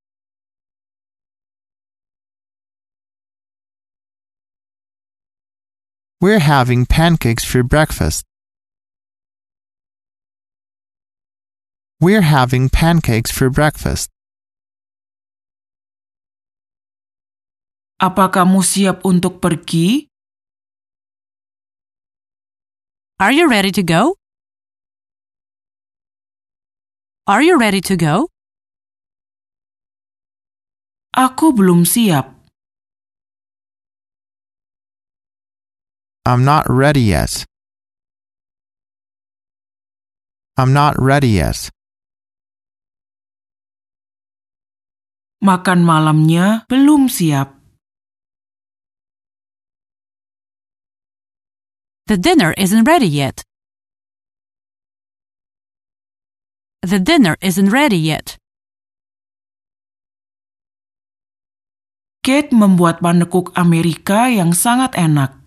We're 6.20 6.44
having 6.44 6.85
pancakes 6.85 7.48
for 7.48 7.62
breakfast. 7.64 8.28
We're 11.96 12.20
having 12.20 12.68
pancakes 12.68 13.33
for 13.33 13.48
breakfast. 13.48 14.12
Apa 18.04 18.28
kamu 18.28 18.61
siap 18.61 19.00
untuk 19.09 19.40
pergi? 19.40 20.12
Are 23.16 23.33
you 23.33 23.48
ready 23.48 23.72
to 23.72 23.80
go? 23.80 24.20
Are 27.24 27.40
you 27.40 27.56
ready 27.56 27.80
to 27.80 27.96
go? 27.96 28.28
Aku 31.16 31.56
belum 31.56 31.88
siap. 31.88 32.39
I'm 36.28 36.44
not 36.44 36.68
ready 36.68 37.00
yet. 37.00 37.48
I'm 40.61 40.76
not 40.76 41.00
ready 41.00 41.40
yet. 41.40 41.72
Makan 45.40 45.80
malamnya 45.80 46.68
belum 46.68 47.09
siap. 47.09 47.56
The 52.04 52.20
dinner 52.20 52.52
isn't 52.61 52.85
ready 52.85 53.09
yet. 53.09 53.40
The 56.85 57.00
dinner 57.00 57.40
isn't 57.40 57.72
ready 57.72 57.96
yet. 57.96 58.37
Kate 62.20 62.52
membuat 62.52 63.00
panekuk 63.00 63.56
Amerika 63.56 64.28
yang 64.28 64.52
sangat 64.52 64.92
enak. 64.92 65.39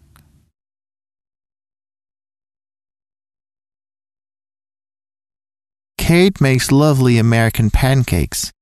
Kate 6.14 6.38
makes 6.40 6.70
lovely 6.70 7.18
American 7.18 7.74
pancakes. 7.74 8.54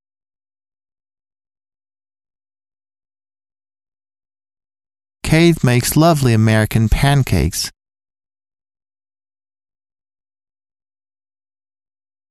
Kate 5.20 5.60
makes 5.60 6.00
lovely 6.00 6.32
American 6.32 6.88
pancakes. 6.88 7.68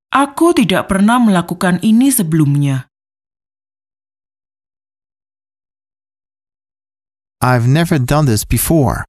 Aku 0.08 0.56
tidak 0.56 0.88
pernah 0.88 1.20
melakukan 1.20 1.84
ini 1.84 2.08
sebelumnya. 2.08 2.88
I've 7.44 7.68
never 7.68 8.00
done 8.00 8.24
this 8.24 8.48
before. 8.48 9.04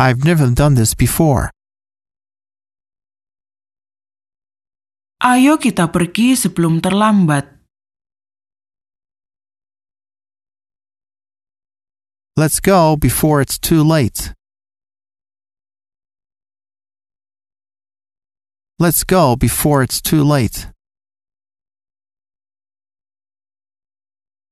I've 0.00 0.24
never 0.24 0.48
done 0.48 0.72
this 0.72 0.96
before. 0.96 1.53
Ayo 5.24 5.56
kita 5.56 5.88
pergi 5.88 6.36
sebelum 6.36 6.84
terlambat. 6.84 7.48
Let's 12.36 12.60
go 12.60 13.00
before 13.00 13.40
it's 13.40 13.56
too 13.56 13.80
late. 13.80 14.36
Let's 18.76 19.00
go 19.00 19.32
before 19.32 19.80
it's 19.80 20.04
too 20.04 20.20
late. 20.20 20.68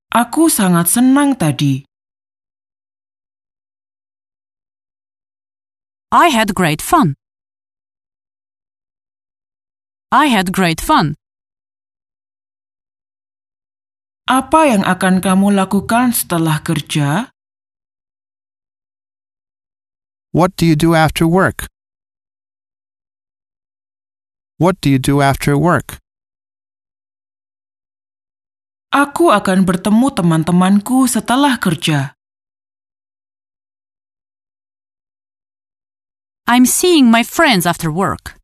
Aku 0.09 0.49
sangat 0.49 0.89
senang 0.89 1.37
tadi. 1.37 1.85
I 6.09 6.33
had 6.33 6.57
great 6.57 6.81
fun. 6.81 7.21
I 10.13 10.29
had 10.29 10.53
great 10.53 10.77
fun. 10.85 11.17
Apa 14.29 14.69
yang 14.69 14.85
akan 14.85 15.25
kamu 15.25 15.57
lakukan 15.57 16.13
setelah 16.13 16.61
kerja? 16.61 17.33
What 20.37 20.53
do 20.61 20.69
you 20.69 20.77
do 20.77 20.93
after 20.93 21.25
work? 21.25 21.65
What 24.61 24.85
do 24.85 24.93
you 24.93 25.01
do 25.01 25.25
after 25.25 25.57
work? 25.57 25.97
Aku 28.93 29.33
akan 29.33 29.65
bertemu 29.65 30.13
teman-temanku 30.13 31.09
setelah 31.09 31.57
kerja. 31.57 32.13
I'm 36.45 36.69
seeing 36.69 37.09
my 37.09 37.25
friends 37.25 37.65
after 37.65 37.89
work. 37.89 38.42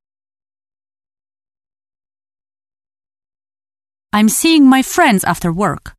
I'm 4.09 4.33
seeing 4.33 4.65
my 4.65 4.81
friends 4.81 5.21
after 5.25 5.53
work. 5.53 5.93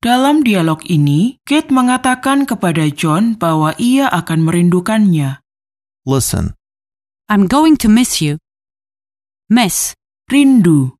Dalam 0.00 0.40
dialog 0.40 0.80
ini, 0.88 1.36
Kate 1.44 1.68
mengatakan 1.68 2.48
kepada 2.48 2.88
John 2.88 3.36
bahwa 3.36 3.76
ia 3.76 4.08
akan 4.08 4.48
merindukannya. 4.48 5.44
Listen. 6.08 6.56
I'm 7.28 7.44
going 7.44 7.76
to 7.84 7.88
miss 7.92 8.24
you. 8.24 8.40
Miss, 9.52 9.92
Rindu, 10.32 10.96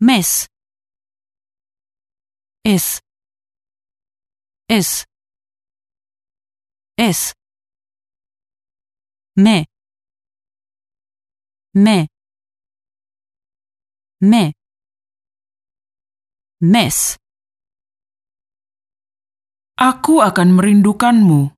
miss. 0.00 0.48
Is. 2.64 3.04
Is. 4.72 5.04
Is. 6.96 7.36
Me. 9.36 9.68
Me. 11.74 12.13
Me. 14.20 14.52
Miss. 16.60 17.18
aku 19.84 20.22
akan 20.22 20.54
merindukanmu. 20.54 21.50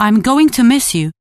I'm 0.00 0.20
going 0.24 0.48
to 0.56 0.62
miss 0.64 0.92
you. 0.96 1.12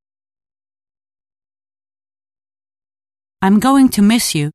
I'm 3.39 3.59
going 3.59 3.87
to 3.95 4.01
miss 4.03 4.35
you. 4.35 4.51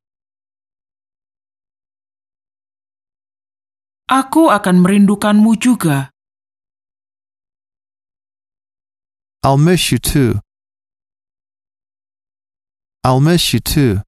Aku 4.05 4.53
akan 4.53 4.85
merindukanmu 4.85 5.57
juga. 5.57 6.13
I'll 9.41 9.61
miss 9.61 9.89
you 9.89 9.97
too. 9.97 10.44
I'll 13.05 13.21
miss 13.21 13.53
you 13.53 13.61
too. 13.61 14.01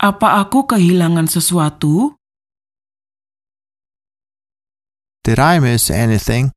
Apa 0.00 0.40
aku 0.40 0.64
kehilangan 0.64 1.28
sesuatu? 1.28 2.16
Did 5.20 5.36
I 5.36 5.60
miss 5.60 5.92
anything? 5.92 6.56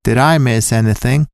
Did 0.00 0.16
I 0.16 0.40
miss 0.40 0.72
anything? 0.72 1.28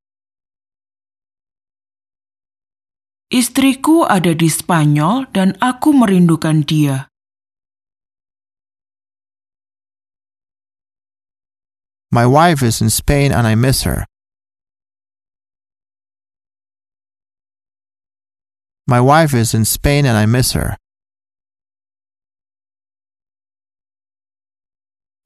Istriku 3.30 4.10
ada 4.10 4.34
di 4.34 4.50
Spanyol 4.50 5.30
dan 5.30 5.54
aku 5.62 5.94
merindukan 5.94 6.66
dia. 6.66 7.06
My 12.10 12.26
wife 12.26 12.66
is 12.66 12.82
in 12.82 12.90
Spain 12.90 13.30
and 13.30 13.46
I 13.46 13.54
miss 13.54 13.86
her. 13.86 14.10
My 18.86 19.02
wife 19.02 19.34
is 19.34 19.50
in 19.50 19.66
Spain 19.66 20.06
and 20.06 20.14
I 20.14 20.30
miss 20.30 20.54
her. 20.54 20.78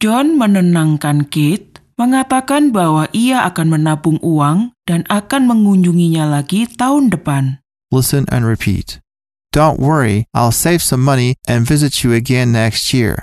John 0.01 0.41
menenangkan 0.41 1.29
Kate, 1.29 1.77
mengatakan 2.01 2.73
bahwa 2.73 3.13
ia 3.13 3.45
akan 3.45 3.77
menabung 3.77 4.17
uang 4.25 4.73
dan 4.89 5.05
akan 5.13 5.45
mengunjunginya 5.45 6.25
lagi 6.25 6.65
tahun 6.65 7.13
depan. 7.13 7.61
Listen 7.93 8.25
and 8.33 8.49
repeat. 8.49 9.05
Don't 9.53 9.77
worry, 9.77 10.25
I'll 10.33 10.57
save 10.57 10.81
some 10.81 11.05
money 11.05 11.37
and 11.45 11.69
visit 11.69 12.01
you 12.01 12.17
again 12.17 12.57
next 12.57 12.97
year. 12.97 13.21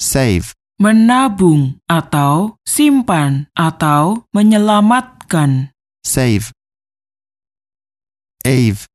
Save. 0.00 0.56
Menabung 0.80 1.84
atau 1.90 2.56
simpan 2.64 3.52
atau 3.52 4.24
menyelamatkan. 4.32 5.76
Save. 6.00 6.56
Ave. 8.48 8.88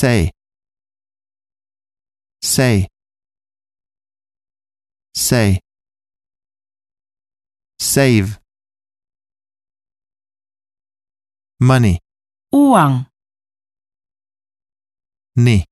Say. 0.00 0.30
Say. 2.40 2.86
Say. 5.12 5.58
Save. 7.80 8.38
Money. 11.58 11.98
Uang. 12.54 13.06
Ni. 15.34 15.64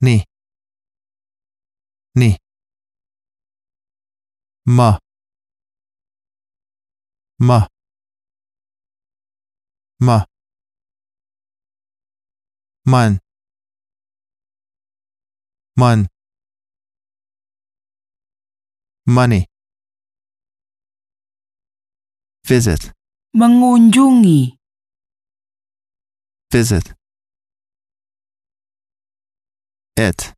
Ni. 0.00 0.24
Ni. 2.16 2.38
Ma. 4.64 4.98
Ma. 7.38 7.68
Ma. 10.00 10.24
Man. 12.86 13.18
Man. 15.76 16.08
Money. 19.06 19.46
Visit. 22.46 22.92
Mengunjungi. 23.34 24.58
Visit. 26.52 26.94
It. 29.96 30.34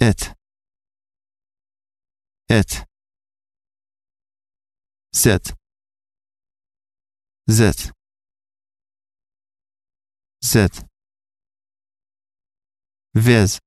It. 0.00 0.34
It. 2.48 2.84
Sit. 5.12 5.54
Zit. 7.48 7.92
Zit. 10.44 10.84
Viz. 13.14 13.60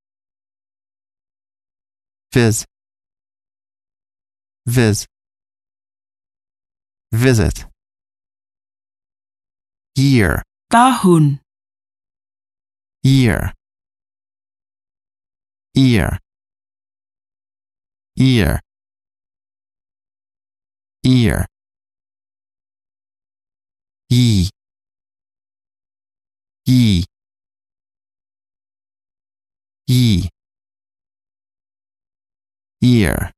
Viz. 2.32 2.66
Viz. 4.68 5.08
Visit. 7.12 7.66
Year. 9.96 10.44
Tahun. 10.70 11.40
Year. 13.04 13.54
Ear. 15.76 16.20
Ear. 18.20 18.60
Ear. 21.04 21.46
Ye. 24.10 24.57
Ye. 26.68 27.08
Ye. 29.88 30.28
Ear. 32.84 33.32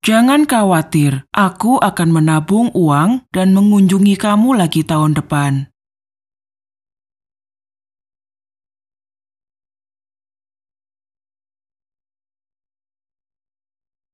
Jangan 0.00 0.48
khawatir, 0.48 1.28
aku 1.36 1.76
akan 1.84 2.16
menabung 2.16 2.72
uang 2.72 3.28
dan 3.28 3.52
mengunjungi 3.52 4.16
kamu 4.16 4.56
lagi 4.56 4.88
tahun 4.88 5.20
depan. 5.20 5.68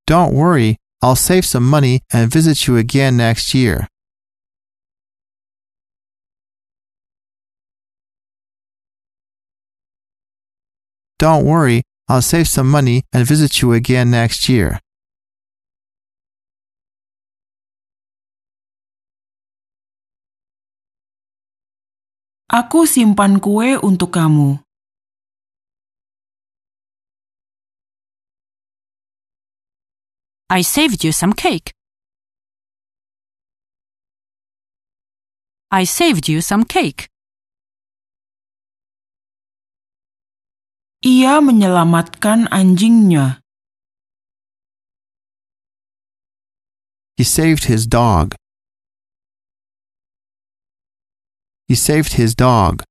Don't 0.03 0.35
worry, 0.35 0.75
I'll 0.99 1.15
save 1.15 1.47
some 1.47 1.63
money 1.63 2.03
and 2.11 2.27
visit 2.27 2.67
you 2.67 2.75
again 2.75 3.15
next 3.15 3.55
year. 3.55 3.87
Don't 11.23 11.45
worry, 11.45 11.83
I'll 12.09 12.21
save 12.21 12.49
some 12.49 12.69
money 12.69 13.03
and 13.13 13.25
visit 13.25 13.61
you 13.61 13.71
again 13.71 14.11
next 14.11 14.49
year. 14.51 14.83
Aku 22.51 22.83
simpan 22.83 23.39
kue 23.39 23.79
untuk 23.79 24.11
kamu. 24.11 24.59
I 30.51 30.59
saved 30.59 31.07
you 31.07 31.15
some 31.15 31.31
cake. 31.31 31.71
I 35.71 35.87
saved 35.87 36.27
you 36.27 36.43
some 36.43 36.67
cake. 36.67 37.12
Ia 41.03 41.43
menyelamatkan 41.43 42.47
anjingnya. 42.47 43.43
He 47.19 47.27
saved 47.27 47.67
his 47.67 47.83
dog. 47.83 48.39
He 51.67 51.75
saved 51.75 52.15
his 52.15 52.31
dog. 52.31 52.87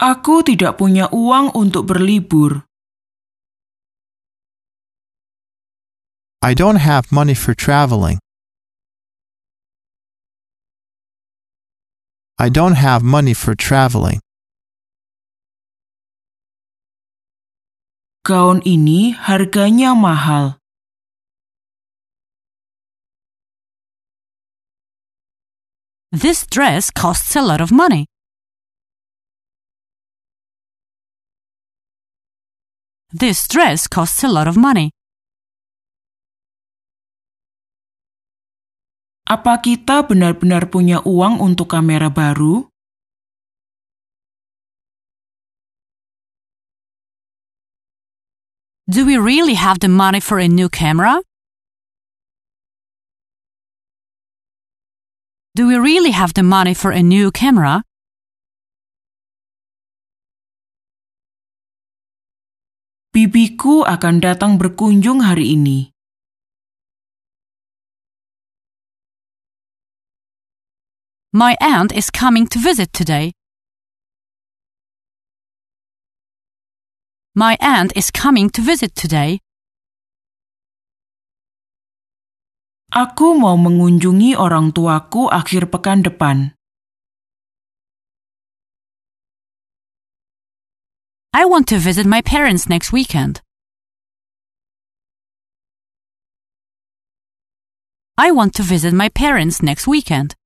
Aku 0.00 0.40
tidak 0.40 0.80
punya 0.80 1.12
uang 1.12 1.52
untuk 1.52 1.92
berlibur. 1.92 2.64
I 6.40 6.56
don't 6.56 6.80
have 6.80 7.12
money 7.12 7.36
for 7.36 7.52
traveling. 7.52 8.16
I 12.40 12.48
don't 12.48 12.80
have 12.80 13.04
money 13.04 13.36
for 13.36 13.52
traveling. 13.52 14.24
Gaun 18.30 18.62
ini 18.62 19.10
harganya 19.10 19.90
mahal. 19.90 20.62
This 26.14 26.46
dress 26.46 26.94
costs 26.94 27.34
a 27.34 27.42
lot 27.42 27.58
of 27.58 27.74
money. 27.74 28.06
This 33.10 33.50
dress 33.50 33.90
costs 33.90 34.22
a 34.22 34.30
lot 34.30 34.46
of 34.46 34.54
money. 34.54 34.94
Apa 39.26 39.58
kita 39.58 40.06
benar-benar 40.06 40.70
punya 40.70 41.02
uang 41.02 41.42
untuk 41.42 41.74
kamera 41.74 42.06
baru? 42.06 42.69
Do 48.90 49.06
we 49.06 49.16
really 49.18 49.54
have 49.54 49.78
the 49.78 49.86
money 49.86 50.18
for 50.18 50.40
a 50.40 50.48
new 50.48 50.68
camera? 50.68 51.22
Do 55.54 55.68
we 55.68 55.78
really 55.78 56.10
have 56.10 56.34
the 56.34 56.42
money 56.42 56.74
for 56.74 56.90
a 56.90 56.98
new 56.98 57.30
camera? 57.30 57.86
Bibiku 63.14 63.86
akan 63.86 64.18
datang 64.18 64.58
berkunjung 64.58 65.22
hari 65.22 65.54
ini. 65.54 65.94
My 71.30 71.54
aunt 71.62 71.94
is 71.94 72.10
coming 72.10 72.50
to 72.50 72.58
visit 72.58 72.90
today. 72.90 73.30
My 77.40 77.56
aunt 77.56 77.96
is 77.96 78.12
coming 78.12 78.52
to 78.52 78.60
visit 78.60 78.92
today. 78.92 79.40
Aku 82.92 83.32
mau 83.32 83.56
mengunjungi 83.56 84.36
orang 84.36 84.76
tuaku 84.76 85.32
akhir 85.32 85.72
pekan 85.72 86.04
depan. 86.04 86.52
I 91.32 91.48
want 91.48 91.64
to 91.72 91.80
visit 91.80 92.04
my 92.04 92.20
parents 92.20 92.68
next 92.68 92.92
weekend. 92.92 93.40
I 98.20 98.36
want 98.36 98.52
to 98.60 98.62
visit 98.62 98.92
my 98.92 99.08
parents 99.08 99.64
next 99.64 99.88
weekend. 99.88 100.36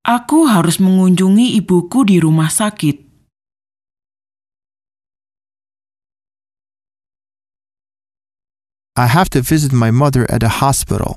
Aku 0.00 0.48
harus 0.48 0.80
mengunjungi 0.80 1.60
ibuku 1.60 2.08
di 2.08 2.16
rumah 2.16 2.48
sakit. 2.48 3.10
I 8.96 9.06
have 9.06 9.28
to 9.36 9.40
visit 9.44 9.72
my 9.72 9.92
mother 9.92 10.24
at 10.32 10.40
a 10.42 10.60
hospital. 10.60 11.16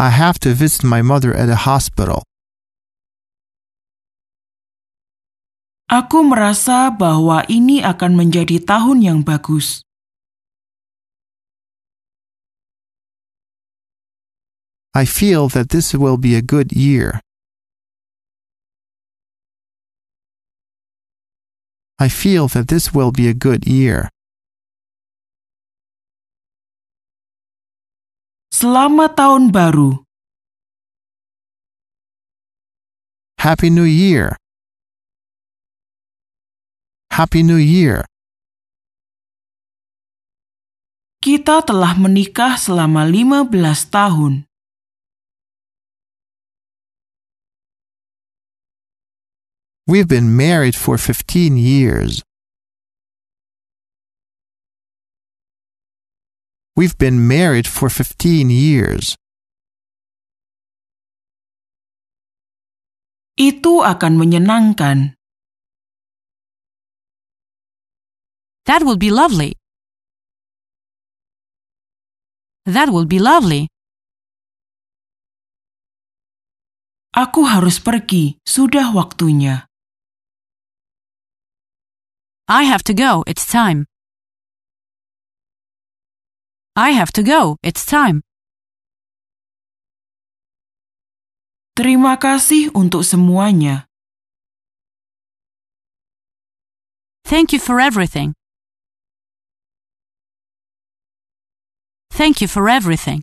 I 0.00 0.08
have 0.08 0.40
to 0.44 0.56
visit 0.56 0.84
my 0.84 1.00
mother 1.04 1.32
at 1.36 1.48
a 1.52 1.68
hospital. 1.68 2.24
Aku 5.90 6.22
merasa 6.24 6.88
bahwa 6.88 7.44
ini 7.50 7.82
akan 7.84 8.14
menjadi 8.16 8.62
tahun 8.64 9.04
yang 9.04 9.18
bagus. 9.26 9.82
I 14.90 15.06
feel 15.06 15.46
that 15.54 15.70
this 15.70 15.94
will 15.94 16.18
be 16.18 16.34
a 16.34 16.42
good 16.42 16.72
year. 16.74 17.22
I 22.00 22.08
feel 22.08 22.48
that 22.48 22.66
this 22.66 22.90
will 22.92 23.12
be 23.12 23.28
a 23.28 23.34
good 23.34 23.68
year. 23.70 24.10
Selamat 28.50 29.14
tahun 29.14 29.54
baru. 29.54 30.02
Happy 33.38 33.70
New 33.70 33.86
Year. 33.86 34.34
Happy 37.14 37.46
New 37.46 37.62
Year. 37.62 38.04
Kita 41.22 41.62
telah 41.62 41.94
menikah 41.94 42.58
selama 42.58 43.06
15 43.06 43.54
tahun. 43.86 44.49
We've 49.90 50.06
been 50.06 50.38
married 50.38 50.78
for 50.78 50.94
15 50.94 51.58
years. 51.58 52.22
We've 56.78 56.94
been 56.94 57.26
married 57.26 57.66
for 57.66 57.90
15 57.90 58.54
years. 58.54 59.18
Itu 63.34 63.82
akan 63.82 64.14
menyenangkan. 64.14 65.18
That 68.70 68.86
will 68.86 68.94
be 68.94 69.10
lovely. 69.10 69.58
That 72.62 72.94
will 72.94 73.10
be 73.10 73.18
lovely. 73.18 73.66
Aku 77.10 77.42
harus 77.42 77.82
pergi, 77.82 78.38
sudah 78.46 78.94
waktunya. 78.94 79.69
I 82.50 82.64
have 82.64 82.82
to 82.90 82.94
go, 82.94 83.22
it's 83.28 83.46
time. 83.46 83.86
I 86.74 86.90
have 86.90 87.12
to 87.12 87.22
go, 87.22 87.56
it's 87.62 87.86
time. 87.86 88.22
Terima 91.78 92.18
kasih 92.18 92.74
untuk 92.74 93.06
semuanya. 93.06 93.86
Thank 97.22 97.54
you 97.54 97.62
for 97.62 97.78
everything. 97.78 98.34
Thank 102.10 102.42
you 102.42 102.50
for 102.50 102.66
everything. 102.66 103.22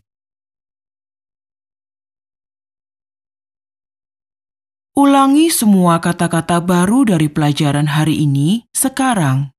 Ulangi 4.98 5.46
semua 5.46 6.02
kata-kata 6.02 6.58
baru 6.58 7.06
dari 7.06 7.30
pelajaran 7.30 7.86
hari 7.86 8.18
ini 8.18 8.66
sekarang. 8.74 9.54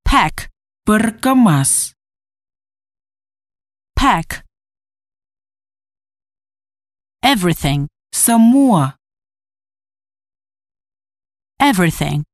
Pack, 0.00 0.48
Berkemas, 0.80 1.92
pack. 3.92 4.48
Everything, 7.20 7.92
semua, 8.16 8.96
everything. 11.60 12.24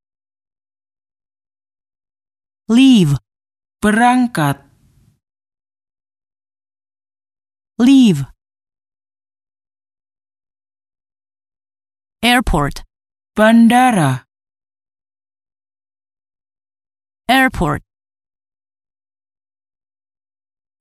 Leave, 2.71 3.19
berangkat, 3.83 4.63
leave. 7.75 8.23
Airport, 12.25 12.85
bandara, 13.35 14.23
airport. 17.27 17.81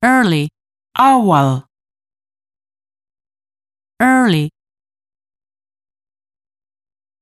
Early, 0.05 0.51
awal, 0.97 1.67
early. 4.01 4.51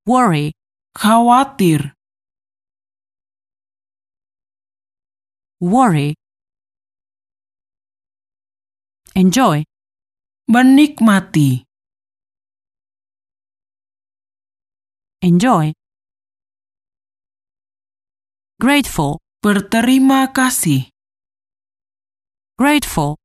Worry, 0.04 0.52
khawatir, 0.98 1.92
worry. 5.62 6.14
Enjoy, 9.14 9.64
menikmati, 10.46 11.69
enjoy. 15.22 15.72
Grateful, 18.60 19.16
berterima 19.40 20.28
kasih, 20.32 20.92
grateful. 22.60 23.16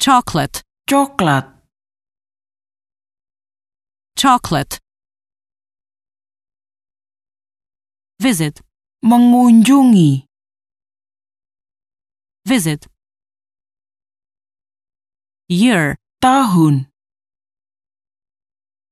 Chocolate, 0.00 0.62
coklat, 0.88 1.44
chocolate. 4.16 4.80
Visit, 8.16 8.64
mengunjungi, 9.04 10.24
visit. 12.48 12.88
Year, 15.48 15.94
tahun, 16.18 16.88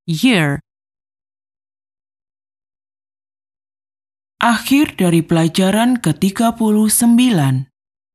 year. 0.05 0.65
akhir 4.45 5.01
dari 5.01 5.25
pelajaran 5.25 5.97
ke-39. 5.97 7.74